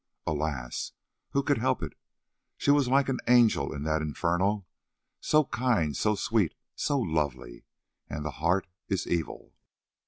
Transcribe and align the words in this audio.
Alas! 0.25 0.93
who 1.29 1.43
could 1.43 1.59
help 1.59 1.83
it? 1.83 1.93
She 2.57 2.71
was 2.71 2.87
like 2.87 3.07
an 3.07 3.19
angel 3.27 3.71
in 3.71 3.83
that 3.83 4.01
Inferno, 4.01 4.65
so 5.19 5.45
kind, 5.45 5.95
so 5.95 6.15
sweet, 6.15 6.55
so 6.75 6.99
lovely, 6.99 7.65
and 8.09 8.25
the 8.25 8.31
heart 8.41 8.65
is 8.87 9.05
evil." 9.05 9.53